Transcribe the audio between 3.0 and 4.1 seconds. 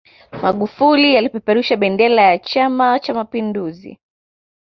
mapinduzi